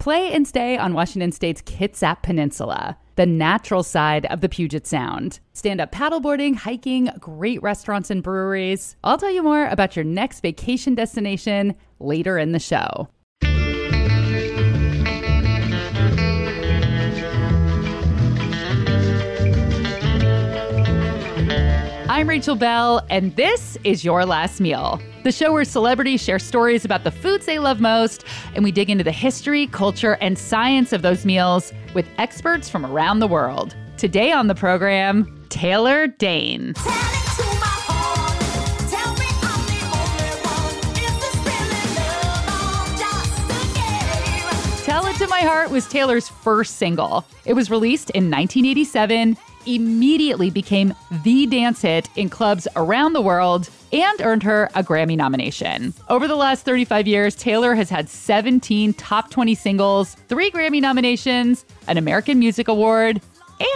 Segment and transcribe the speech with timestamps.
[0.00, 5.38] play and stay on Washington State's Kitsap Peninsula, the natural side of the Puget Sound.
[5.52, 8.96] Stand up paddleboarding, hiking, great restaurants and breweries.
[9.04, 13.08] I'll tell you more about your next vacation destination later in the show.
[22.20, 26.84] I'm Rachel Bell, and this is Your Last Meal, the show where celebrities share stories
[26.84, 30.92] about the foods they love most, and we dig into the history, culture, and science
[30.92, 33.74] of those meals with experts from around the world.
[33.96, 36.74] Today on the program, Taylor Dayne.
[44.84, 47.24] Tell It to My Heart was Taylor's first single.
[47.46, 53.68] It was released in 1987 immediately became the dance hit in clubs around the world
[53.92, 55.94] and earned her a Grammy nomination.
[56.08, 61.64] Over the last 35 years, Taylor has had 17 top 20 singles, three Grammy nominations,
[61.88, 63.20] an American Music Award,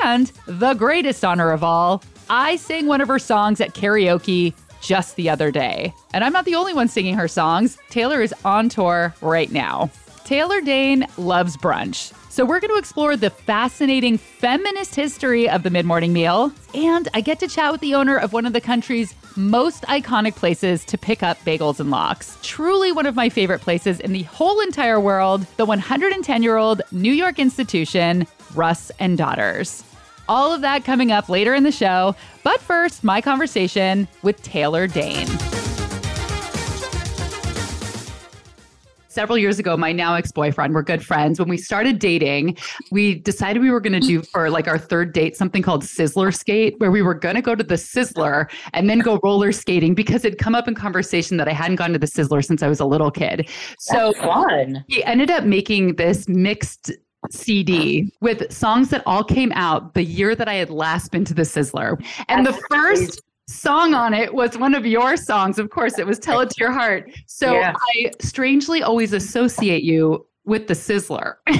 [0.02, 5.16] and the greatest honor of all, I sang one of her songs at karaoke just
[5.16, 5.92] the other day.
[6.12, 7.78] And I'm not the only one singing her songs.
[7.90, 9.90] Taylor is on tour right now.
[10.24, 12.12] Taylor Dayne loves brunch.
[12.34, 16.50] So, we're going to explore the fascinating feminist history of the mid morning meal.
[16.74, 20.34] And I get to chat with the owner of one of the country's most iconic
[20.34, 22.36] places to pick up bagels and lox.
[22.42, 26.82] Truly one of my favorite places in the whole entire world, the 110 year old
[26.90, 28.26] New York institution,
[28.56, 29.84] Russ and Daughters.
[30.28, 32.16] All of that coming up later in the show.
[32.42, 35.28] But first, my conversation with Taylor Dayne.
[39.14, 41.38] Several years ago, my now ex boyfriend, we're good friends.
[41.38, 42.56] When we started dating,
[42.90, 46.34] we decided we were going to do for like our third date something called Sizzler
[46.34, 49.94] Skate, where we were going to go to the Sizzler and then go roller skating
[49.94, 52.68] because it'd come up in conversation that I hadn't gone to the Sizzler since I
[52.68, 53.48] was a little kid.
[53.78, 54.84] So That's fun.
[54.88, 56.92] He ended up making this mixed
[57.30, 61.34] CD with songs that all came out the year that I had last been to
[61.34, 62.02] the Sizzler.
[62.28, 65.58] And That's the first song on it was one of your songs.
[65.58, 67.10] Of course, it was Tell It to Your Heart.
[67.26, 67.60] So.
[67.60, 71.36] I strangely always associate you with the Sizzler.
[71.46, 71.58] and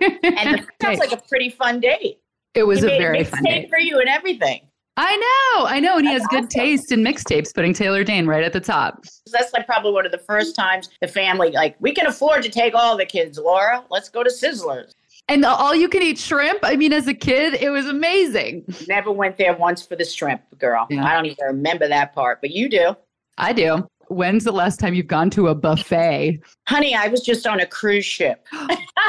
[0.00, 2.18] it sounds like a pretty fun date.
[2.54, 4.60] It was a very fun date for you and everything.
[4.98, 6.40] I know, I know, and That's he has awesome.
[6.42, 9.06] good taste in mixtapes, putting Taylor Dayne right at the top.
[9.32, 12.50] That's like probably one of the first times the family like we can afford to
[12.50, 13.38] take all the kids.
[13.38, 14.92] Laura, let's go to Sizzlers.
[15.28, 16.58] And all you can eat shrimp.
[16.62, 18.64] I mean, as a kid, it was amazing.
[18.88, 20.86] Never went there once for the shrimp, girl.
[20.90, 21.04] Yeah.
[21.04, 22.96] I don't even remember that part, but you do.
[23.38, 23.86] I do.
[24.08, 26.40] When's the last time you've gone to a buffet?
[26.68, 28.46] Honey, I was just on a cruise ship.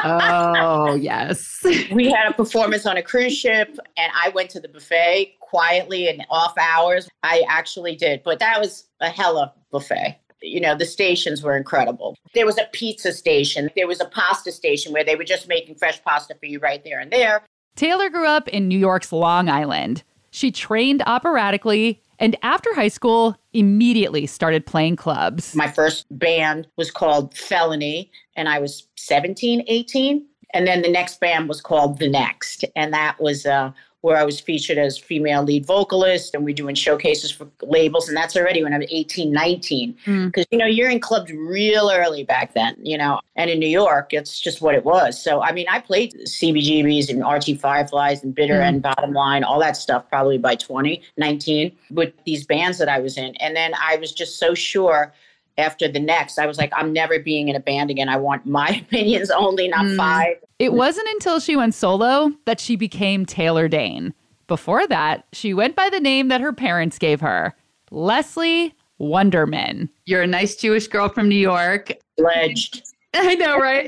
[0.05, 1.59] oh, yes.
[1.91, 6.07] we had a performance on a cruise ship, and I went to the buffet quietly
[6.07, 7.09] and off hours.
[7.23, 12.15] I actually did, but that was a hella buffet you know, the stations were incredible.
[12.33, 15.75] There was a pizza station, there was a pasta station where they were just making
[15.75, 17.43] fresh pasta for you right there and there.
[17.75, 20.03] Taylor grew up in New York's Long Island.
[20.29, 25.55] She trained operatically and after high school, immediately started playing clubs.
[25.55, 30.25] My first band was called Felony, and I was 17, 18.
[30.53, 33.71] And then the next band was called The Next, and that was uh,
[34.03, 38.09] where I was featured as female lead vocalist and we're doing showcases for labels.
[38.09, 39.91] And that's already when I was 18, 19.
[39.93, 40.47] Because, mm.
[40.51, 44.11] you know, you're in clubs real early back then, you know, and in New York,
[44.11, 45.23] it's just what it was.
[45.23, 48.67] So, I mean, I played CBGBs and RT Fireflies and Bitter mm.
[48.67, 52.99] and Bottom Line, all that stuff probably by 20, 19 with these bands that I
[52.99, 53.33] was in.
[53.37, 55.13] And then I was just so sure
[55.57, 58.09] after the next, I was like, I'm never being in a band again.
[58.09, 59.95] I want my opinions only, not mm.
[59.95, 60.35] five.
[60.63, 64.13] It wasn't until she went solo that she became Taylor Dayne.
[64.47, 67.53] Before that, she went by the name that her parents gave her
[67.91, 69.89] Leslie Wonderman.
[70.05, 71.91] You're a nice Jewish girl from New York.
[72.17, 72.81] Pledged.
[73.13, 73.85] I know, right?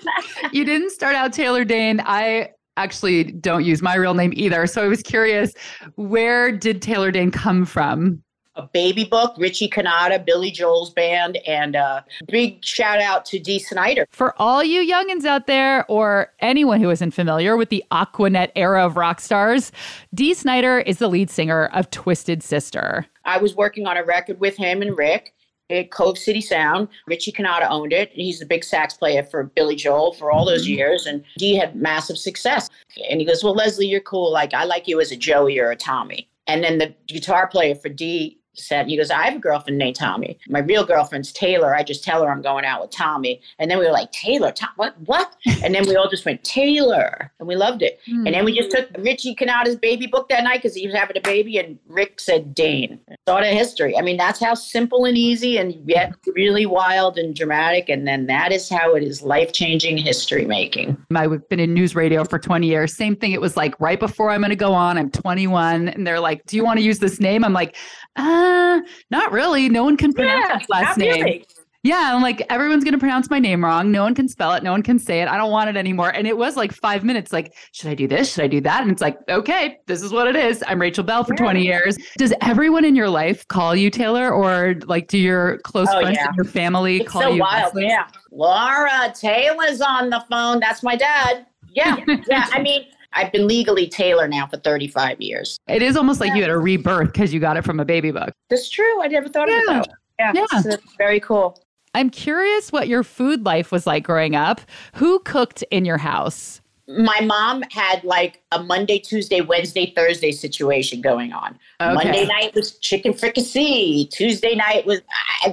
[0.54, 2.00] you didn't start out Taylor Dayne.
[2.00, 4.66] I actually don't use my real name either.
[4.66, 5.52] So I was curious,
[5.96, 8.22] where did Taylor Dayne come from?
[8.56, 13.38] A baby book, Richie Cannata, Billy Joel's band, and a uh, big shout out to
[13.38, 14.06] Dee Snider.
[14.10, 18.84] For all you youngins out there, or anyone who isn't familiar with the Aquanet era
[18.84, 19.72] of rock stars,
[20.14, 23.06] Dee Snider is the lead singer of Twisted Sister.
[23.24, 25.34] I was working on a record with him and Rick
[25.70, 26.88] at Cove City Sound.
[27.06, 28.10] Richie Cannata owned it.
[28.12, 30.78] He's the big sax player for Billy Joel for all those mm-hmm.
[30.78, 32.68] years, and Dee had massive success.
[33.10, 34.30] And he goes, "Well, Leslie, you're cool.
[34.30, 37.74] Like I like you as a Joey or a Tommy." And then the guitar player
[37.74, 40.38] for Dee said, he goes, I have a girlfriend named Tommy.
[40.48, 41.74] My real girlfriend's Taylor.
[41.74, 43.40] I just tell her I'm going out with Tommy.
[43.58, 45.34] And then we were like, Taylor, Tom, what, what?
[45.62, 47.32] And then we all just went, Taylor.
[47.38, 48.00] And we loved it.
[48.08, 48.26] Mm.
[48.26, 51.16] And then we just took Richie Cannata's baby book that night because he was having
[51.16, 51.58] a baby.
[51.58, 53.00] And Rick said, Dane.
[53.28, 53.96] Sort of history.
[53.96, 57.88] I mean, that's how simple and easy and yet really wild and dramatic.
[57.88, 60.96] And then that is how it is life changing history making.
[61.14, 62.94] I've been in news radio for 20 years.
[62.94, 63.32] Same thing.
[63.32, 65.88] It was like right before I'm going to go on, I'm 21.
[65.88, 67.44] And they're like, Do you want to use this name?
[67.44, 67.76] I'm like,
[68.16, 68.80] uh, Uh,
[69.10, 69.68] not really.
[69.68, 71.24] No one can pronounce yeah, last name.
[71.24, 71.46] Really.
[71.84, 73.92] Yeah, I'm like, everyone's gonna pronounce my name wrong.
[73.92, 74.62] No one can spell it.
[74.62, 75.28] No one can say it.
[75.28, 76.08] I don't want it anymore.
[76.08, 77.30] And it was like five minutes.
[77.30, 78.32] Like, should I do this?
[78.32, 78.80] Should I do that?
[78.80, 80.64] And it's like, okay, this is what it is.
[80.66, 81.42] I'm Rachel Bell for yeah.
[81.42, 81.98] 20 years.
[82.16, 86.16] Does everyone in your life call you Taylor, or like, do your close oh, friends
[86.16, 86.28] yeah.
[86.28, 87.42] and your family it's call so you?
[87.42, 87.74] Wild.
[87.76, 90.60] Yeah, Laura Taylor's on the phone.
[90.60, 91.44] That's my dad.
[91.70, 91.98] Yeah,
[92.30, 92.48] yeah.
[92.50, 95.58] I mean, I've been legally Taylor now for 35 years.
[95.68, 96.34] It is almost like yeah.
[96.36, 98.32] you had a rebirth because you got it from a baby book.
[98.50, 99.02] That's true.
[99.02, 99.56] I never thought yeah.
[99.56, 99.88] of it
[100.18, 100.60] that Yeah, yeah.
[100.60, 101.62] So very cool.
[101.94, 104.60] I'm curious what your food life was like growing up.
[104.96, 106.60] Who cooked in your house?
[106.86, 111.58] My mom had like a Monday, Tuesday, Wednesday, Thursday situation going on.
[111.80, 111.94] Okay.
[111.94, 114.06] Monday night was chicken fricassee.
[114.12, 115.00] Tuesday night was,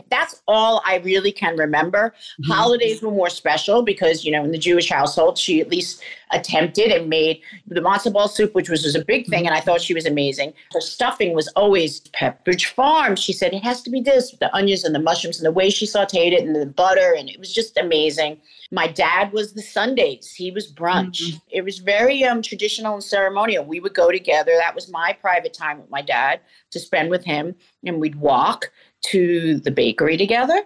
[0.10, 2.14] that's all I really can remember.
[2.42, 2.52] Mm-hmm.
[2.52, 6.92] Holidays were more special because, you know, in the Jewish household, she at least attempted
[6.92, 9.46] and made the matzo ball soup, which was, was a big thing.
[9.46, 10.54] And I thought she was amazing.
[10.74, 13.16] Her stuffing was always Pepperidge Farm.
[13.16, 15.70] She said, it has to be this, the onions and the mushrooms and the way
[15.70, 17.16] she sauteed it and the butter.
[17.18, 18.38] And it was just amazing.
[18.74, 20.34] My dad was the Sundays.
[20.34, 21.22] He was brunch.
[21.22, 21.38] Mm-hmm.
[21.50, 23.66] It was very um, traditional and ceremonial.
[23.66, 24.54] We would go together.
[24.58, 26.40] That was my private time with my dad
[26.72, 27.54] to spend with him.
[27.86, 28.72] And we'd walk
[29.08, 30.62] to the bakery together.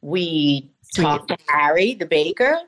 [0.00, 2.58] We talked to Harry, the baker,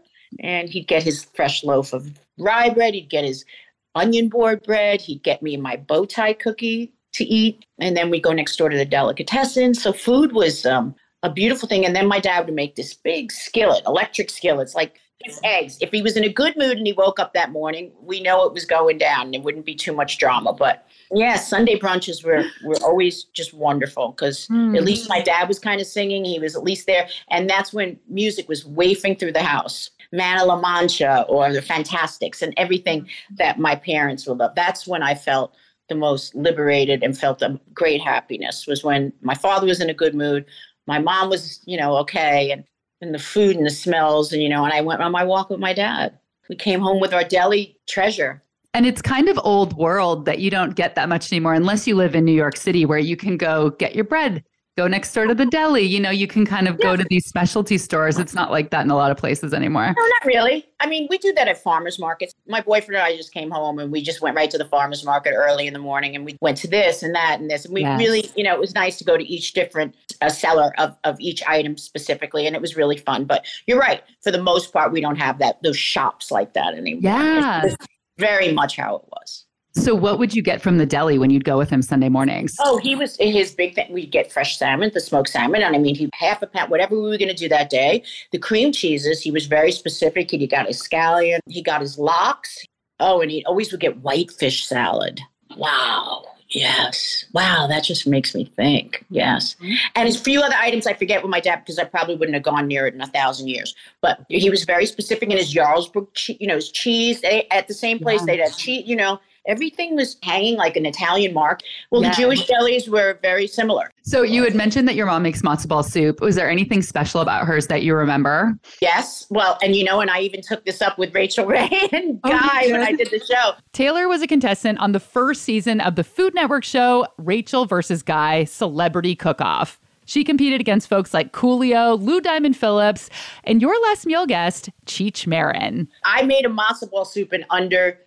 [0.41, 2.93] and he'd get his fresh loaf of rye bread.
[2.93, 3.47] He'd get his
[3.95, 5.00] onion board bread.
[5.00, 7.65] He'd get me my bow tie cookie to eat.
[7.79, 9.75] And then we'd go next door to the delicatessen.
[9.75, 11.85] So food was um, a beautiful thing.
[11.85, 15.79] And then my dad would make this big skillet, electric skillets, like his eggs.
[15.81, 18.45] If he was in a good mood and he woke up that morning, we know
[18.45, 19.35] it was going down.
[19.35, 20.53] It wouldn't be too much drama.
[20.53, 24.77] But yeah, Sunday brunches were were always just wonderful because mm.
[24.77, 26.25] at least my dad was kind of singing.
[26.25, 29.91] He was at least there, and that's when music was wafting through the house.
[30.15, 33.09] Man of La Mancha or the Fantasticks and everything
[33.39, 34.55] that my parents would love.
[34.55, 35.55] That's when I felt
[35.89, 39.95] the most liberated and felt a great happiness was when my father was in a
[39.95, 40.45] good mood
[40.87, 42.64] my mom was, you know, okay, and,
[43.00, 45.50] and the food and the smells, and you know, and I went on my walk
[45.50, 46.19] with my dad.
[46.49, 48.43] We came home with our deli treasure.
[48.75, 51.94] And it's kind of old world that you don't get that much anymore unless you
[51.94, 54.43] live in New York City where you can go get your bread
[54.77, 55.83] go next door to the deli.
[55.83, 56.87] You know, you can kind of yeah.
[56.87, 58.19] go to these specialty stores.
[58.19, 59.87] It's not like that in a lot of places anymore.
[59.87, 60.67] No, not really.
[60.81, 62.33] I mean, we do that at farmers markets.
[62.47, 65.05] My boyfriend and I just came home and we just went right to the farmers
[65.05, 67.65] market early in the morning and we went to this and that and this.
[67.65, 67.99] And we yes.
[67.99, 71.21] really, you know, it was nice to go to each different uh, seller of, of
[71.21, 72.47] each item specifically.
[72.47, 73.25] And it was really fun.
[73.25, 74.03] But you're right.
[74.23, 77.03] For the most part, we don't have that, those shops like that anymore.
[77.03, 77.63] Yeah.
[77.65, 77.87] It's, it's
[78.19, 79.47] very much how it was.
[79.75, 82.55] So, what would you get from the deli when you'd go with him Sunday mornings?
[82.61, 83.91] Oh, he was his big thing.
[83.93, 86.95] We'd get fresh salmon, the smoked salmon, and I mean, he half a pound, whatever
[86.95, 88.03] we were going to do that day.
[88.33, 90.33] The cream cheeses, he was very specific.
[90.33, 92.65] and He got his scallion, he got his lox.
[93.01, 95.21] Oh, and he always would get white fish salad.
[95.57, 96.25] Wow.
[96.55, 97.25] Yes.
[97.33, 99.05] Wow, that just makes me think.
[99.09, 99.55] Yes.
[99.55, 99.75] Mm-hmm.
[99.97, 102.43] And a few other items I forget with my dad because I probably wouldn't have
[102.43, 103.75] gone near it in a thousand years.
[104.03, 106.09] But he was very specific in his Jarlsberg,
[106.39, 107.23] you know, his cheese.
[107.23, 108.27] They, at the same place, yes.
[108.27, 111.61] they'd have cheese, you know, everything was hanging like an Italian mark.
[111.91, 112.11] Well, yeah.
[112.11, 113.93] the Jewish delis were very similar.
[114.03, 116.21] So you had mentioned that your mom makes matzo ball soup.
[116.21, 118.56] Was there anything special about hers that you remember?
[118.81, 119.27] Yes.
[119.31, 122.31] Well, and you know, and I even took this up with Rachel Ray and oh,
[122.31, 123.52] Guy when I did the show.
[123.73, 128.02] Taylor was a contestant on the first season of the Food Network show Rachel versus
[128.02, 129.78] Guy Celebrity Cook Off.
[130.05, 133.09] She competed against folks like Coolio, Lou Diamond Phillips,
[133.45, 135.88] and your last meal guest, Cheech Marin.
[136.05, 137.99] I made a matzo ball soup in under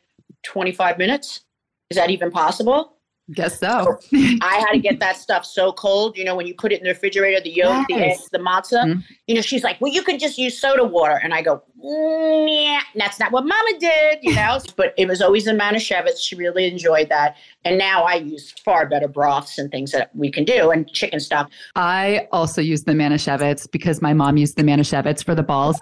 [0.45, 1.41] 25 minutes.
[1.89, 2.95] Is that even possible?
[3.33, 3.97] Guess so.
[4.01, 6.15] so I had to get that stuff so cold.
[6.15, 7.97] You know, when you put it in the refrigerator, the yolk, yes.
[7.97, 8.83] the eggs, the matzah.
[8.85, 8.99] Mm-hmm.
[9.25, 12.81] You know, she's like, "Well, you can just use soda water," and I go, "Yeah,
[12.93, 16.19] that's not what Mama did." You know, but it was always the Manischewitz.
[16.19, 20.29] She really enjoyed that, and now I use far better broths and things that we
[20.29, 21.49] can do, and chicken stock.
[21.75, 25.79] I also use the Manischewitz because my mom used the Manischewitz for the balls.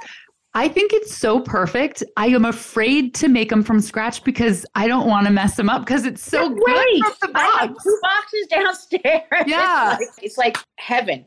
[0.56, 2.04] I think it's so perfect.
[2.16, 5.68] I am afraid to make them from scratch because I don't want to mess them
[5.68, 7.56] up because it's so Wait, good from the box.
[7.56, 9.48] I have two boxes downstairs.
[9.48, 11.26] Yeah, it's like, it's like heaven.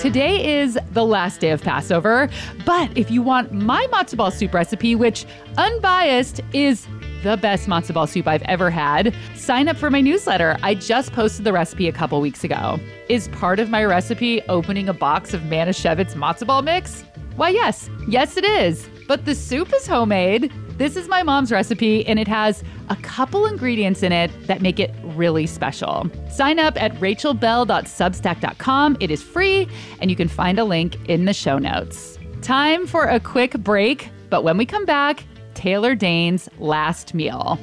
[0.00, 2.30] Today is the last day of Passover,
[2.64, 5.26] but if you want my matzo ball soup recipe, which
[5.58, 6.86] unbiased is
[7.22, 10.56] the best matzo ball soup I've ever had, sign up for my newsletter.
[10.62, 12.78] I just posted the recipe a couple weeks ago.
[13.08, 17.04] Is part of my recipe opening a box of Manischewitz matzo ball mix?
[17.36, 17.88] Why, yes.
[18.08, 18.88] Yes, it is.
[19.08, 20.52] But the soup is homemade.
[20.76, 24.80] This is my mom's recipe, and it has a couple ingredients in it that make
[24.80, 26.10] it really special.
[26.30, 28.96] Sign up at rachelbell.substack.com.
[29.00, 29.68] It is free,
[30.00, 32.18] and you can find a link in the show notes.
[32.40, 35.24] Time for a quick break, but when we come back,
[35.54, 37.58] Taylor Dayne's last meal.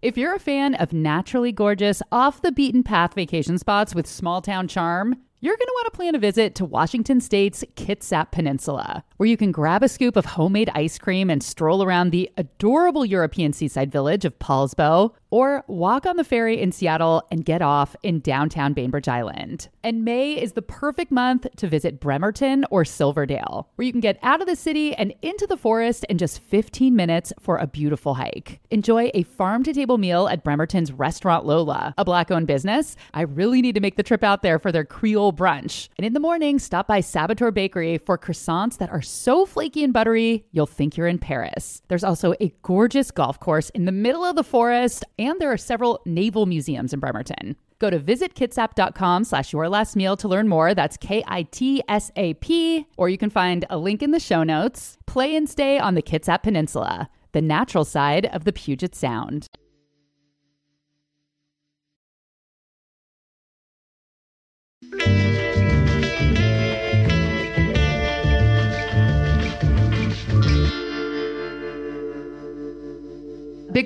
[0.00, 4.40] If you're a fan of naturally gorgeous, off the beaten path vacation spots with small
[4.40, 9.04] town charm, you're going to want to plan a visit to Washington State's Kitsap Peninsula,
[9.18, 13.04] where you can grab a scoop of homemade ice cream and stroll around the adorable
[13.04, 17.94] European seaside village of Poulsbo, or walk on the ferry in Seattle and get off
[18.02, 19.68] in downtown Bainbridge Island.
[19.82, 24.18] And May is the perfect month to visit Bremerton or Silverdale, where you can get
[24.22, 28.14] out of the city and into the forest in just 15 minutes for a beautiful
[28.14, 28.60] hike.
[28.70, 32.96] Enjoy a farm to table meal at Bremerton's Restaurant Lola, a black owned business.
[33.12, 35.88] I really need to make the trip out there for their Creole brunch.
[35.98, 39.92] And in the morning, stop by Saboteur Bakery for croissants that are so flaky and
[39.92, 41.82] buttery, you'll think you're in Paris.
[41.88, 45.56] There's also a gorgeous golf course in the middle of the forest and there are
[45.56, 47.56] several naval museums in Bremerton.
[47.78, 50.74] Go to visitkitsap.com slash your last meal to learn more.
[50.74, 52.86] That's K-I-T-S-A-P.
[52.96, 54.98] Or you can find a link in the show notes.
[55.06, 59.46] Play and stay on the Kitsap Peninsula, the natural side of the Puget Sound.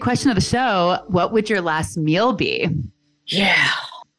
[0.02, 2.68] Question of the show What would your last meal be?
[3.26, 3.70] Yeah.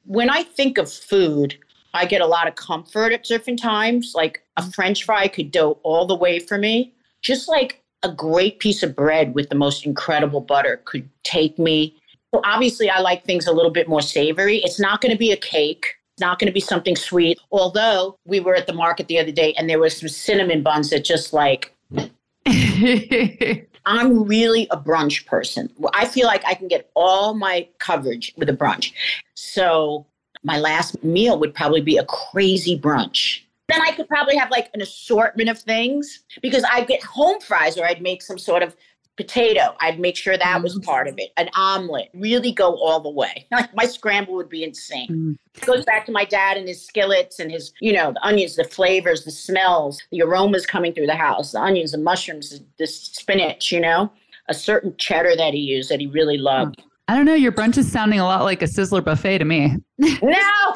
[0.05, 1.57] When I think of food,
[1.93, 4.13] I get a lot of comfort at different times.
[4.15, 6.93] Like a french fry could do all the way for me.
[7.21, 11.95] Just like a great piece of bread with the most incredible butter could take me.
[12.33, 14.57] So obviously, I like things a little bit more savory.
[14.63, 15.95] It's not going to be a cake.
[16.15, 17.37] It's not going to be something sweet.
[17.51, 20.89] Although we were at the market the other day and there was some cinnamon buns
[20.89, 21.75] that just like
[23.85, 25.69] I'm really a brunch person.
[25.93, 28.93] I feel like I can get all my coverage with a brunch.
[29.35, 30.05] So
[30.43, 33.41] my last meal would probably be a crazy brunch.
[33.69, 37.77] Then I could probably have like an assortment of things because I'd get home fries
[37.77, 38.75] or I'd make some sort of
[39.17, 39.75] potato.
[39.79, 40.83] I'd make sure that was mm.
[40.83, 41.31] part of it.
[41.37, 43.47] An omelet, really go all the way.
[43.53, 45.07] Like my scramble would be insane.
[45.09, 45.37] Mm.
[45.55, 48.55] It goes back to my dad and his skillets and his, you know, the onions,
[48.55, 52.87] the flavors, the smells, the aromas coming through the house, the onions, the mushrooms, the
[52.87, 54.11] spinach, you know,
[54.49, 56.77] a certain cheddar that he used that he really loved.
[56.77, 56.83] Mm.
[57.09, 57.33] I don't know.
[57.33, 59.77] Your brunch is sounding a lot like a Sizzler buffet to me.
[60.21, 60.73] No,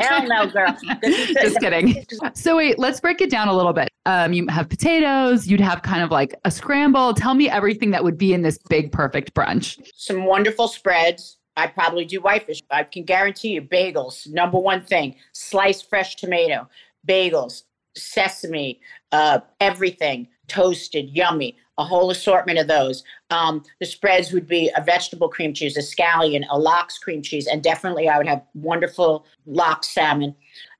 [0.00, 0.76] hell no, girl.
[1.02, 2.06] Just kidding.
[2.34, 3.88] So wait, let's break it down a little bit.
[4.06, 5.46] Um, you have potatoes.
[5.46, 7.12] You'd have kind of like a scramble.
[7.12, 9.78] Tell me everything that would be in this big, perfect brunch.
[9.94, 11.38] Some wonderful spreads.
[11.56, 12.62] I probably do whitefish.
[12.70, 14.26] I can guarantee you bagels.
[14.28, 16.68] Number one thing: sliced fresh tomato,
[17.06, 17.64] bagels,
[17.96, 23.02] sesame, uh, everything toasted, yummy a whole assortment of those.
[23.30, 27.46] Um, the spreads would be a vegetable cream cheese, a scallion, a lox cream cheese,
[27.46, 30.34] and definitely I would have wonderful lox salmon.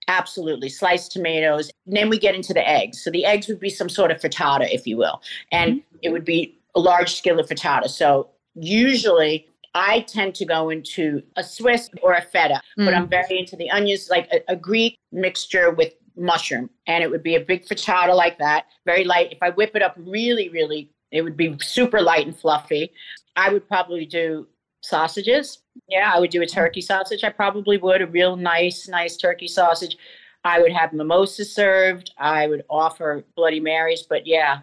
[0.08, 0.68] Absolutely.
[0.68, 1.70] Sliced tomatoes.
[1.86, 3.02] And then we get into the eggs.
[3.02, 5.22] So the eggs would be some sort of frittata, if you will.
[5.50, 5.96] And mm-hmm.
[6.02, 7.88] it would be a large skillet frittata.
[7.88, 12.84] So usually I tend to go into a Swiss or a feta, mm.
[12.84, 16.70] but I'm very into the onions, like a, a Greek mixture with mushroom.
[16.86, 19.32] And it would be a big frittata like that, very light.
[19.32, 22.92] If I whip it up really, really, it would be super light and fluffy.
[23.36, 24.46] I would probably do
[24.82, 25.58] sausages.
[25.88, 27.24] Yeah, I would do a turkey sausage.
[27.24, 29.96] I probably would, a real nice, nice turkey sausage.
[30.44, 32.12] I would have mimosas served.
[32.18, 34.02] I would offer Bloody Marys.
[34.02, 34.60] But yeah,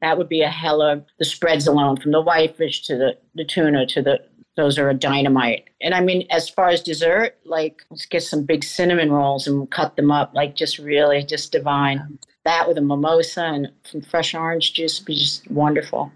[0.00, 3.86] that would be a hella the spreads alone, from the whitefish to the, the tuna
[3.86, 4.20] to the
[4.56, 5.68] those are a dynamite.
[5.80, 9.70] And I mean, as far as dessert, like let's get some big cinnamon rolls and
[9.70, 12.18] cut them up, like just really just divine.
[12.44, 16.10] That with a mimosa and some fresh orange juice would be just wonderful.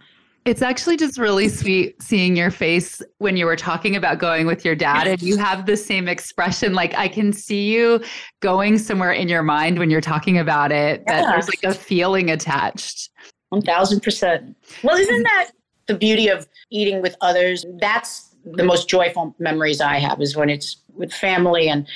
[0.46, 4.64] It's actually just really sweet seeing your face when you were talking about going with
[4.64, 6.72] your dad, and you have the same expression.
[6.72, 8.02] Like I can see you
[8.40, 12.30] going somewhere in your mind when you're talking about it, that there's like a feeling
[12.30, 13.10] attached.
[13.52, 14.54] 1000%.
[14.82, 15.50] Well, isn't that
[15.86, 17.66] the beauty of eating with others?
[17.78, 21.86] That's the most joyful memories I have is when it's with family and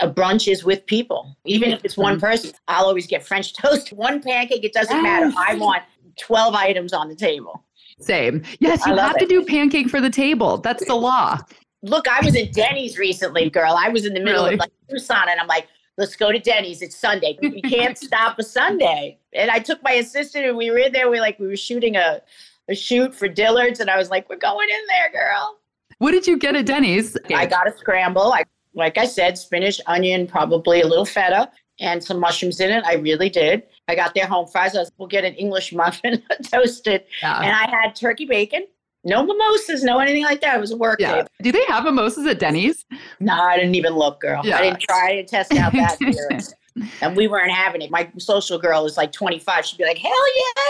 [0.00, 1.36] a brunch is with people.
[1.44, 4.64] Even if it's one person, I'll always get French toast, one pancake.
[4.64, 5.02] It doesn't yes.
[5.02, 5.32] matter.
[5.36, 5.82] I want
[6.18, 7.64] 12 items on the table.
[8.00, 8.42] Same.
[8.58, 9.20] Yes, you have it.
[9.20, 10.58] to do pancake for the table.
[10.58, 11.38] That's the law.
[11.82, 13.74] Look, I was at Denny's recently, girl.
[13.76, 14.54] I was in the middle really?
[14.54, 15.66] of like Tucson and I'm like,
[15.98, 16.82] let's go to Denny's.
[16.82, 17.38] It's Sunday.
[17.40, 19.18] We can't stop a Sunday.
[19.32, 21.10] And I took my assistant and we were in there.
[21.10, 22.22] We like we were shooting a,
[22.68, 25.58] a shoot for Dillard's, and I was like, we're going in there, girl.
[26.02, 27.16] What did you get at Denny's?
[27.32, 28.32] I got a scramble.
[28.32, 28.42] I
[28.74, 32.82] like I said, spinach, onion, probably a little feta, and some mushrooms in it.
[32.84, 33.62] I really did.
[33.86, 34.74] I got their home fries.
[34.74, 37.36] I was, we'll get an English muffin toasted, Yeah.
[37.38, 38.66] and I had turkey bacon.
[39.04, 40.56] No mimosas, no anything like that.
[40.56, 41.22] It was a work Yeah.
[41.22, 41.26] day.
[41.40, 42.84] Do they have mimosas at Denny's?
[43.20, 44.40] No, I didn't even look, girl.
[44.42, 44.58] Yeah.
[44.58, 46.88] I didn't try to test out that theory.
[47.00, 47.92] and we weren't having it.
[47.92, 49.64] My social girl is like 25.
[49.66, 50.62] She'd be like, hell yeah.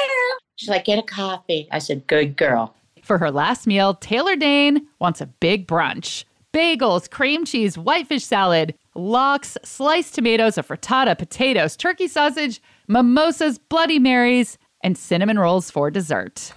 [0.57, 1.69] She's like, get a coffee.
[1.71, 2.75] I said, good girl.
[3.03, 6.25] For her last meal, Taylor Dayne wants a big brunch.
[6.53, 13.99] Bagels, cream cheese, whitefish salad, lox, sliced tomatoes, a frittata, potatoes, turkey sausage, mimosas, Bloody
[13.99, 16.53] Marys, and cinnamon rolls for dessert.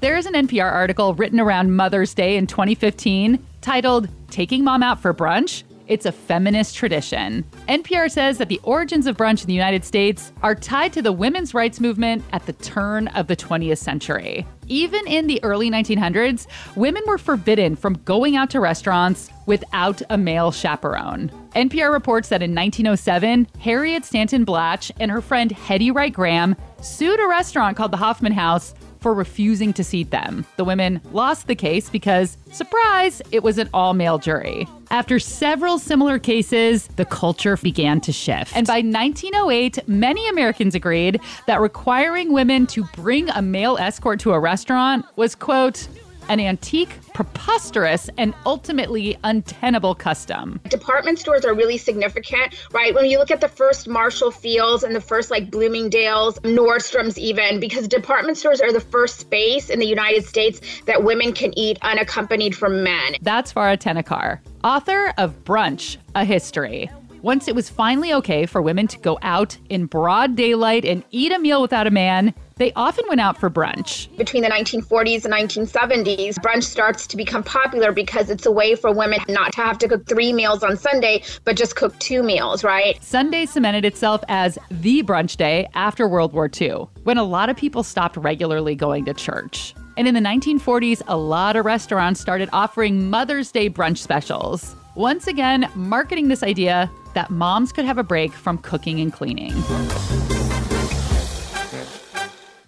[0.00, 5.00] There is an NPR article written around Mother's Day in 2015 titled Taking Mom Out
[5.00, 5.64] for Brunch.
[5.88, 7.44] It's a feminist tradition.
[7.66, 11.12] NPR says that the origins of brunch in the United States are tied to the
[11.12, 14.46] women's rights movement at the turn of the 20th century.
[14.66, 20.18] Even in the early 1900s, women were forbidden from going out to restaurants without a
[20.18, 21.30] male chaperone.
[21.56, 27.18] NPR reports that in 1907, Harriet Stanton Blatch and her friend Hetty Wright Graham sued
[27.18, 30.44] a restaurant called the Hoffman House for refusing to seat them.
[30.56, 34.66] The women lost the case because, surprise, it was an all male jury.
[34.90, 38.56] After several similar cases, the culture began to shift.
[38.56, 44.32] And by 1908, many Americans agreed that requiring women to bring a male escort to
[44.32, 45.88] a restaurant was, quote,
[46.28, 50.60] an antique, preposterous, and ultimately untenable custom.
[50.68, 52.94] Department stores are really significant, right?
[52.94, 57.60] When you look at the first Marshall Fields and the first like Bloomingdale's, Nordstrom's, even,
[57.60, 61.78] because department stores are the first space in the United States that women can eat
[61.82, 63.16] unaccompanied from men.
[63.22, 66.90] That's Farha Ternikar, author of Brunch, A History.
[67.22, 71.32] Once it was finally okay for women to go out in broad daylight and eat
[71.32, 74.14] a meal without a man, they often went out for brunch.
[74.16, 78.92] Between the 1940s and 1970s, brunch starts to become popular because it's a way for
[78.92, 82.64] women not to have to cook three meals on Sunday, but just cook two meals,
[82.64, 83.02] right?
[83.02, 87.56] Sunday cemented itself as the brunch day after World War II, when a lot of
[87.56, 89.74] people stopped regularly going to church.
[89.96, 94.76] And in the 1940s, a lot of restaurants started offering Mother's Day brunch specials.
[94.94, 99.52] Once again, marketing this idea that moms could have a break from cooking and cleaning.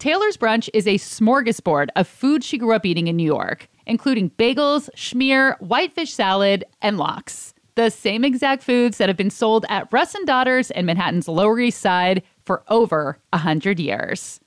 [0.01, 4.31] Taylor's Brunch is a smorgasbord of food she grew up eating in New York, including
[4.31, 7.53] bagels, schmear, whitefish salad, and lox.
[7.75, 11.59] The same exact foods that have been sold at Russ and Daughters in Manhattan's Lower
[11.59, 14.39] East Side for over a hundred years.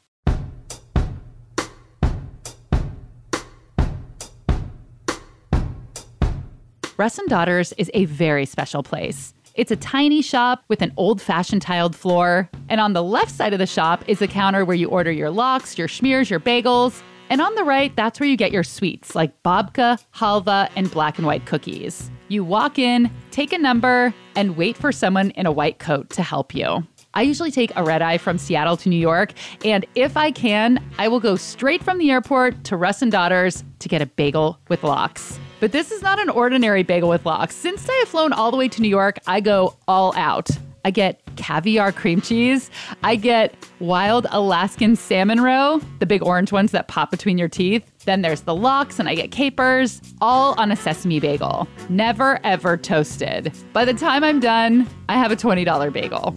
[6.96, 9.33] Russ and Daughters is a very special place.
[9.54, 12.50] It's a tiny shop with an old fashioned tiled floor.
[12.68, 15.30] And on the left side of the shop is a counter where you order your
[15.30, 17.02] lox, your schmears, your bagels.
[17.30, 21.18] And on the right, that's where you get your sweets like babka, halva, and black
[21.18, 22.10] and white cookies.
[22.26, 26.22] You walk in, take a number, and wait for someone in a white coat to
[26.24, 26.84] help you.
[27.14, 30.84] I usually take a red eye from Seattle to New York, and if I can,
[30.98, 34.58] I will go straight from the airport to Russ and Daughters to get a bagel
[34.68, 35.38] with lox.
[35.64, 37.54] But this is not an ordinary bagel with lox.
[37.54, 40.50] Since I have flown all the way to New York, I go all out.
[40.84, 42.70] I get caviar cream cheese.
[43.02, 47.90] I get wild Alaskan salmon roe, the big orange ones that pop between your teeth.
[48.04, 51.66] Then there's the lox, and I get capers, all on a sesame bagel.
[51.88, 53.50] Never ever toasted.
[53.72, 56.34] By the time I'm done, I have a $20 bagel.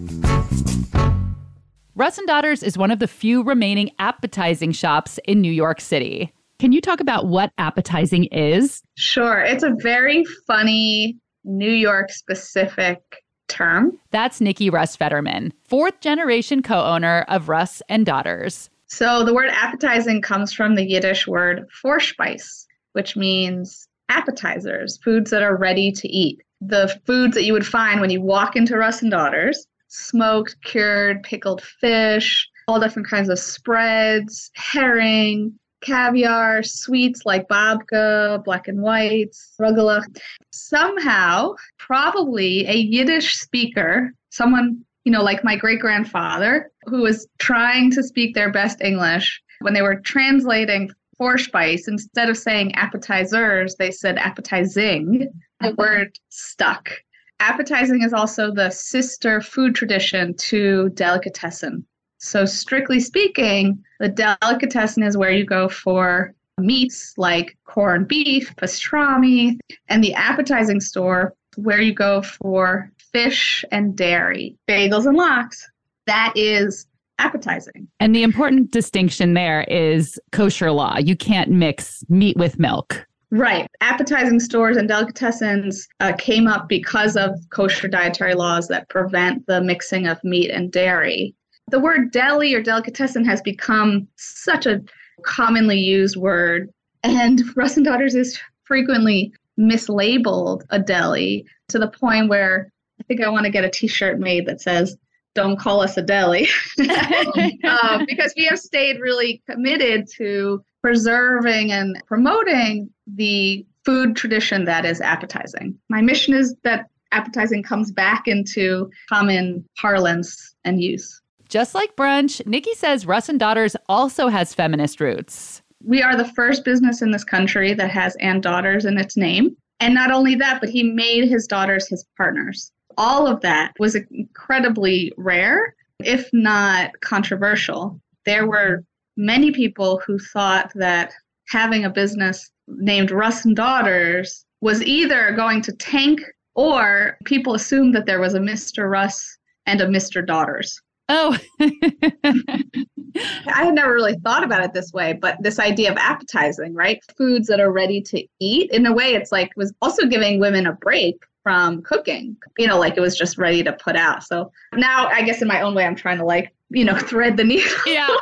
[1.95, 6.31] Russ and Daughters is one of the few remaining appetizing shops in New York City.
[6.59, 8.81] Can you talk about what appetizing is?
[8.95, 9.41] Sure.
[9.41, 12.99] It's a very funny New York specific
[13.47, 13.97] term.
[14.09, 18.71] That's Nikki Russ Fetterman, fourth generation co owner of Russ and Daughters.
[18.87, 25.43] So the word appetizing comes from the Yiddish word Vorspeis, which means appetizers, foods that
[25.43, 26.41] are ready to eat.
[26.61, 31.21] The foods that you would find when you walk into Russ and Daughters smoked, cured,
[31.21, 39.53] pickled fish, all different kinds of spreads, herring, caviar, sweets like babka, black and whites,
[39.59, 40.05] rugelach.
[40.51, 47.91] Somehow, probably a Yiddish speaker, someone, you know, like my great grandfather, who was trying
[47.91, 53.91] to speak their best English, when they were translating Vorspeis, instead of saying appetizers, they
[53.91, 55.31] said appetizing.
[55.59, 55.75] The uh-huh.
[55.77, 56.91] word stuck.
[57.39, 61.85] Appetizing is also the sister food tradition to delicatessen.
[62.19, 69.59] So, strictly speaking, the delicatessen is where you go for meats like corned beef, pastrami,
[69.87, 75.67] and the appetizing store where you go for fish and dairy, bagels and lox.
[76.05, 76.87] That is
[77.19, 77.87] appetizing.
[77.99, 80.97] And the important distinction there is kosher law.
[80.97, 83.05] You can't mix meat with milk.
[83.29, 83.67] Right.
[83.81, 89.61] Appetizing stores and delicatessens uh, came up because of kosher dietary laws that prevent the
[89.61, 91.35] mixing of meat and dairy.
[91.69, 94.81] The word deli or delicatessen has become such a
[95.23, 96.69] commonly used word,
[97.03, 103.21] and Russ and Daughters is frequently mislabeled a deli to the point where I think
[103.21, 104.97] I want to get a t shirt made that says,
[105.35, 106.47] don't call us a deli
[106.79, 114.85] uh, because we have stayed really committed to preserving and promoting the food tradition that
[114.85, 115.77] is appetizing.
[115.89, 121.21] My mission is that appetizing comes back into common parlance and use.
[121.49, 125.61] Just like brunch, Nikki says Russ and Daughters also has feminist roots.
[125.83, 129.55] We are the first business in this country that has and daughters in its name.
[129.79, 133.95] And not only that, but he made his daughters his partners all of that was
[133.95, 137.99] incredibly rare, if not controversial.
[138.25, 138.83] There were
[139.15, 141.13] many people who thought that
[141.47, 146.21] having a business named Russ and Daughters was either going to tank
[146.55, 148.89] or people assumed that there was a Mr.
[148.89, 150.25] Russ and a Mr.
[150.25, 150.81] Daughters.
[151.09, 151.37] Oh.
[151.59, 156.99] I had never really thought about it this way, but this idea of appetizing, right?
[157.17, 158.71] Foods that are ready to eat.
[158.71, 162.77] In a way, it's like was also giving women a break from cooking, you know,
[162.77, 164.23] like it was just ready to put out.
[164.23, 167.37] So now I guess in my own way, I'm trying to like, you know, thread
[167.37, 167.71] the needle.
[167.85, 168.15] Yeah.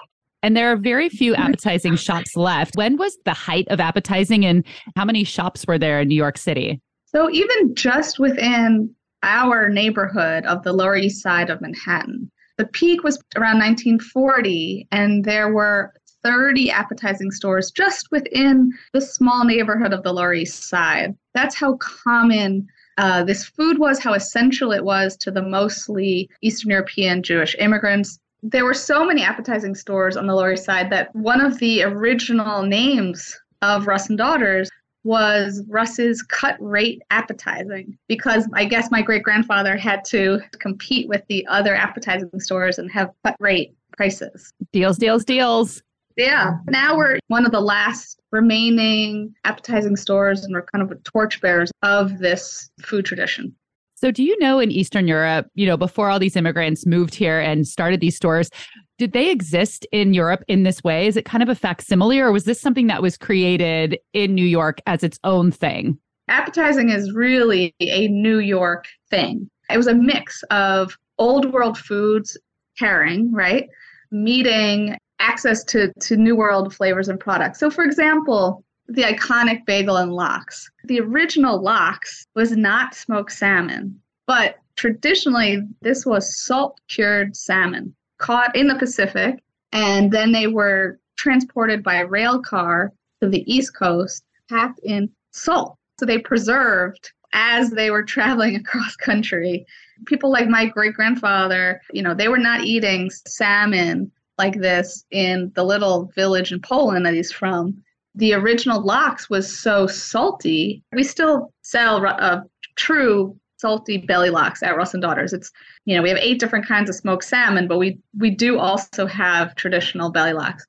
[0.43, 2.75] And there are very few appetizing shops left.
[2.75, 4.63] When was the height of appetizing and
[4.95, 6.79] how many shops were there in New York City?
[7.07, 8.93] So even just within
[9.23, 15.25] our neighborhood of the Lower East Side of Manhattan, the peak was around 1940 and
[15.25, 21.15] there were 30 appetizing stores just within the small neighborhood of the Lower East Side.
[21.33, 26.71] That's how common uh, this food was, how essential it was to the mostly Eastern
[26.71, 28.17] European Jewish immigrants.
[28.41, 31.83] There were so many appetizing stores on the Lower East Side that one of the
[31.83, 34.69] original names of Russ and Daughters
[35.05, 41.21] was Russ's cut rate appetizing because I guess my great grandfather had to compete with
[41.29, 44.51] the other appetizing stores and have cut rate prices.
[44.73, 45.81] Deals, deals, deals.
[46.17, 46.57] Yeah.
[46.67, 52.19] Now we're one of the last remaining appetizing stores and we're kind of torchbearers of
[52.19, 53.55] this food tradition.
[53.97, 57.39] So, do you know in Eastern Europe, you know, before all these immigrants moved here
[57.39, 58.49] and started these stores,
[58.97, 61.07] did they exist in Europe in this way?
[61.07, 64.45] Is it kind of a facsimile, or was this something that was created in New
[64.45, 65.97] York as its own thing?
[66.27, 69.49] Appetizing is really a New York thing.
[69.69, 72.37] It was a mix of old world foods
[72.77, 73.67] pairing, right?
[74.11, 77.59] Meeting access to, to new world flavors and products.
[77.59, 80.69] So, for example, the iconic bagel and lox.
[80.85, 88.55] The original lox was not smoked salmon, but traditionally, this was salt cured salmon caught
[88.55, 94.23] in the Pacific, and then they were transported by rail car to the East Coast,
[94.49, 95.77] packed in salt.
[95.99, 99.65] So they preserved as they were traveling across country.
[100.05, 105.51] People like my great grandfather, you know, they were not eating salmon like this in
[105.55, 107.81] the little village in Poland that he's from.
[108.15, 110.83] The original lox was so salty.
[110.93, 112.41] We still sell a uh,
[112.75, 115.33] true salty belly lox at Russ and Daughters.
[115.33, 115.51] It's
[115.85, 119.05] you know we have eight different kinds of smoked salmon, but we we do also
[119.05, 120.65] have traditional belly lox,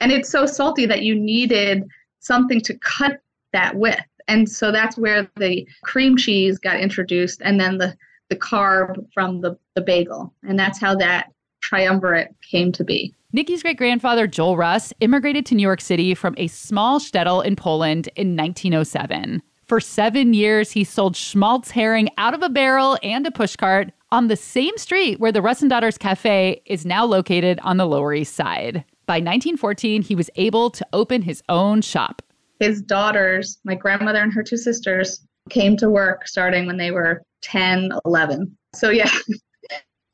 [0.00, 1.84] and it's so salty that you needed
[2.20, 3.20] something to cut
[3.52, 7.96] that with, and so that's where the cream cheese got introduced, and then the
[8.30, 13.14] the carb from the the bagel, and that's how that triumvirate came to be.
[13.32, 17.56] Nikki's great grandfather, Joel Russ, immigrated to New York City from a small shtetl in
[17.56, 19.42] Poland in 1907.
[19.68, 24.28] For seven years, he sold schmaltz herring out of a barrel and a pushcart on
[24.28, 28.14] the same street where the Russ and Daughters Cafe is now located on the Lower
[28.14, 28.82] East Side.
[29.04, 32.22] By 1914, he was able to open his own shop.
[32.60, 37.22] His daughters, my grandmother and her two sisters, came to work starting when they were
[37.42, 38.56] 10, 11.
[38.74, 39.10] So, yeah,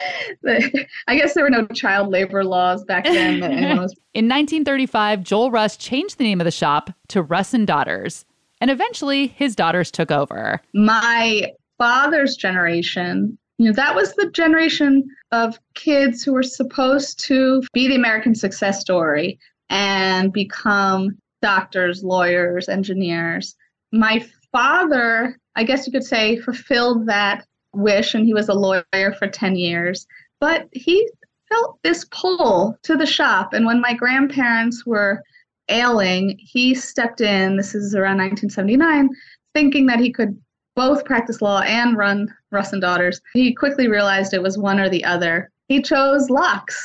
[1.06, 3.34] I guess there were no child labor laws back then.
[4.14, 8.24] In 1935, Joel Russ changed the name of the shop to Russ and Daughters,
[8.64, 10.58] and eventually his daughters took over.
[10.72, 17.62] My father's generation, you know, that was the generation of kids who were supposed to
[17.74, 21.10] be the American success story and become
[21.42, 23.54] doctors, lawyers, engineers.
[23.92, 29.12] My father, I guess you could say, fulfilled that wish and he was a lawyer
[29.18, 30.06] for 10 years.
[30.40, 31.06] But he
[31.50, 33.52] felt this pull to the shop.
[33.52, 35.22] And when my grandparents were
[35.68, 39.08] ailing, he stepped in, this is around 1979,
[39.54, 40.38] thinking that he could
[40.76, 43.20] both practice law and run Russ and Daughters.
[43.32, 45.50] He quickly realized it was one or the other.
[45.68, 46.76] He chose lox.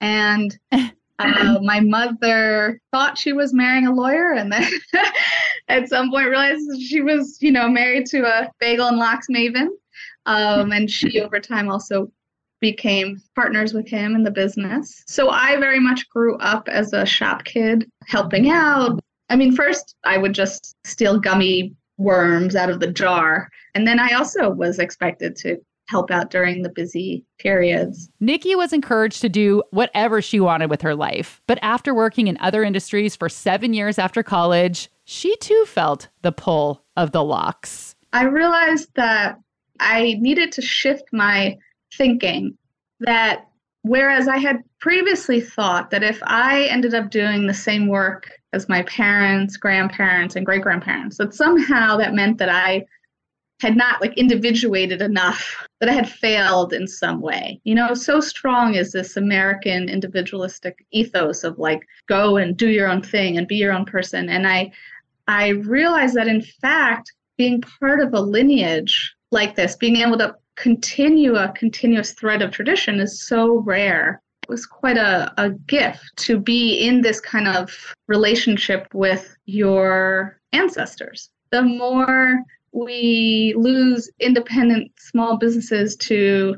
[0.00, 4.70] And uh, my mother thought she was marrying a lawyer and then
[5.68, 9.68] at some point realized she was, you know, married to a bagel and lox maven.
[10.26, 12.12] Um, and she over time also
[12.60, 15.02] became partners with him in the business.
[15.06, 19.00] So I very much grew up as a shop kid, helping out.
[19.30, 23.48] I mean, first I would just steal gummy worms out of the jar.
[23.74, 28.10] And then I also was expected to help out during the busy periods.
[28.20, 31.40] Nikki was encouraged to do whatever she wanted with her life.
[31.46, 36.32] But after working in other industries for seven years after college, she too felt the
[36.32, 37.96] pull of the lox.
[38.12, 39.38] I realized that
[39.80, 41.56] I needed to shift my
[41.94, 42.56] thinking
[43.00, 43.46] that
[43.82, 48.68] whereas I had previously thought that if I ended up doing the same work as
[48.68, 52.84] my parents, grandparents, and great grandparents, that somehow that meant that I
[53.60, 57.60] had not like individuated enough, that I had failed in some way.
[57.64, 62.88] You know, so strong is this American individualistic ethos of like go and do your
[62.88, 64.28] own thing and be your own person.
[64.28, 64.70] And I
[65.26, 70.34] I realized that in fact, being part of a lineage like this, being able to
[70.58, 74.20] continue a continuous thread of tradition is so rare.
[74.42, 77.70] It was quite a, a gift to be in this kind of
[78.08, 81.30] relationship with your ancestors.
[81.50, 82.40] The more
[82.72, 86.56] we lose independent small businesses to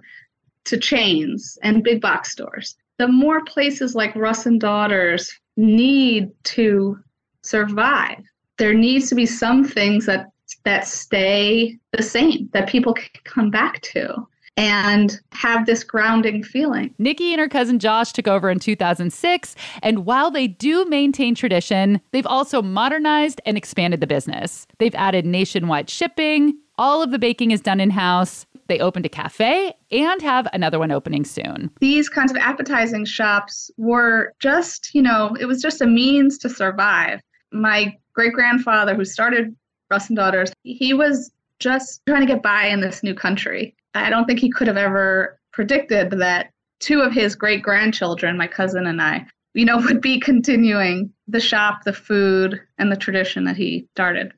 [0.64, 6.98] to chains and big box stores, the more places like Russ and Daughters need to
[7.42, 8.22] survive.
[8.58, 10.26] There needs to be some things that
[10.64, 16.94] that stay the same, that people can come back to and have this grounding feeling.
[16.98, 22.00] Nikki and her cousin Josh took over in 2006, and while they do maintain tradition,
[22.10, 24.66] they've also modernized and expanded the business.
[24.78, 28.46] They've added nationwide shipping, all of the baking is done in house.
[28.68, 31.70] They opened a cafe and have another one opening soon.
[31.78, 36.48] These kinds of appetizing shops were just, you know, it was just a means to
[36.48, 37.20] survive.
[37.52, 39.54] My great grandfather, who started
[39.90, 43.74] Russ and Daughters, he was just trying to get by in this new country.
[43.94, 48.46] I don't think he could have ever predicted that two of his great grandchildren, my
[48.46, 53.44] cousin and I, you know, would be continuing the shop, the food, and the tradition
[53.44, 54.32] that he started.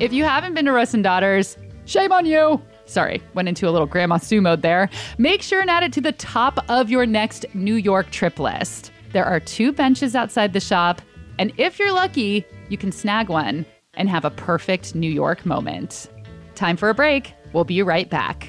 [0.00, 2.62] If you haven't been to Russ and Daughters, shame on you.
[2.86, 4.88] Sorry, went into a little Grandma Sue mode there.
[5.18, 8.90] Make sure and add it to the top of your next New York trip list.
[9.12, 11.00] There are two benches outside the shop,
[11.38, 16.08] and if you're lucky, you can snag one and have a perfect New York moment.
[16.54, 17.32] Time for a break.
[17.52, 18.48] We'll be right back.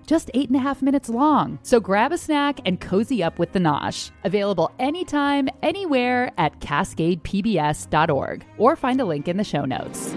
[0.11, 1.57] just eight and a half minutes long.
[1.63, 4.11] So grab a snack and cozy up with the Nosh.
[4.25, 10.13] Available anytime, anywhere at cascadepbs.org or find a link in the show notes.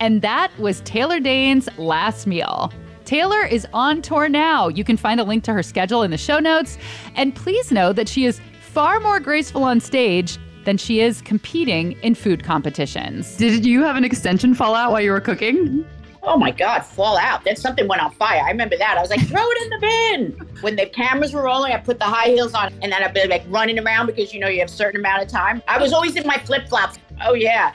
[0.00, 2.72] And that was Taylor Dayne's last meal.
[3.08, 4.68] Taylor is on tour now.
[4.68, 6.76] You can find a link to her schedule in the show notes.
[7.14, 11.92] And please know that she is far more graceful on stage than she is competing
[12.02, 13.38] in food competitions.
[13.38, 15.86] Did you have an extension fall out while you were cooking?
[16.22, 17.44] Oh my God, fall out.
[17.44, 18.42] Then something went on fire.
[18.44, 18.98] I remember that.
[18.98, 20.46] I was like, throw it in the bin.
[20.60, 23.26] When the cameras were rolling, I put the high heels on and then I'd be
[23.26, 25.62] like running around because you know you have a certain amount of time.
[25.66, 26.98] I was always in my flip flops.
[27.22, 27.72] Oh, yeah.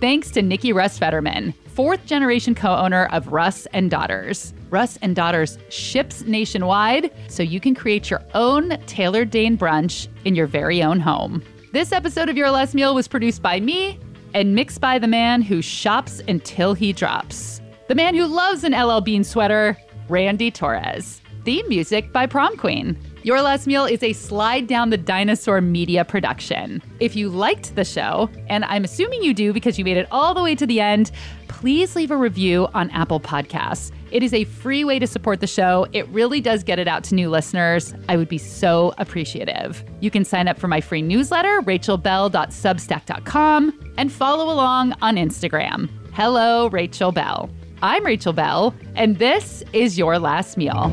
[0.00, 4.52] Thanks to Nikki Russ Fetterman, fourth generation co owner of Russ and Daughters.
[4.68, 10.34] Russ and Daughters ships nationwide, so you can create your own Taylor Dayne brunch in
[10.34, 11.42] your very own home.
[11.72, 13.98] This episode of Your Last Meal was produced by me
[14.34, 17.62] and mixed by the man who shops until he drops.
[17.88, 19.78] The man who loves an LL Bean sweater,
[20.10, 21.22] Randy Torres.
[21.46, 22.98] Theme music by Prom Queen.
[23.26, 26.80] Your Last Meal is a slide down the dinosaur media production.
[27.00, 30.32] If you liked the show, and I'm assuming you do because you made it all
[30.32, 31.10] the way to the end,
[31.48, 33.90] please leave a review on Apple Podcasts.
[34.12, 35.88] It is a free way to support the show.
[35.92, 37.92] It really does get it out to new listeners.
[38.08, 39.82] I would be so appreciative.
[39.98, 45.90] You can sign up for my free newsletter, rachelbell.substack.com, and follow along on Instagram.
[46.12, 47.50] Hello, Rachel Bell.
[47.82, 50.92] I'm Rachel Bell, and this is Your Last Meal.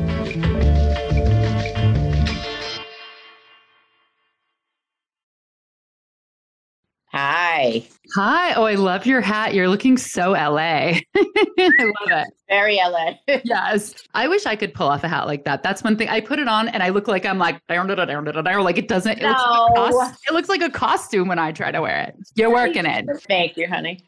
[7.64, 7.82] Hi.
[8.14, 8.54] Hi.
[8.54, 9.54] Oh, I love your hat.
[9.54, 10.50] You're looking so LA.
[10.58, 12.28] I love it.
[12.48, 13.14] Very LA.
[13.44, 13.94] yes.
[14.12, 15.62] I wish I could pull off a hat like that.
[15.62, 16.08] That's one thing.
[16.08, 19.28] I put it on and I look like I'm like, like it doesn't, it, No.
[19.30, 22.16] looks like cost, it looks like a costume when I try to wear it.
[22.34, 23.06] You're working it.
[23.26, 24.04] Thank you, honey.